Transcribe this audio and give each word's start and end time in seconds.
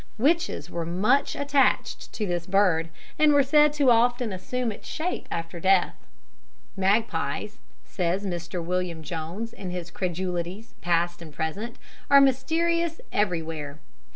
Witches 0.17 0.67
were 0.67 0.83
much 0.83 1.35
attached 1.35 2.11
to 2.13 2.25
this 2.25 2.47
bird, 2.47 2.89
and 3.19 3.33
were 3.33 3.43
said 3.43 3.71
to 3.73 3.91
often 3.91 4.33
assume 4.33 4.71
its 4.71 4.87
shape 4.87 5.27
after 5.29 5.59
death. 5.59 5.93
"Magpies," 6.75 7.59
says 7.85 8.25
Mr. 8.25 8.63
William 8.65 9.03
Jones, 9.03 9.53
in 9.53 9.69
his 9.69 9.91
Credulities, 9.91 10.73
Past 10.81 11.21
and 11.21 11.31
Present, 11.31 11.75
"are 12.09 12.19
mysterious 12.19 12.99
everywhere. 13.11 13.77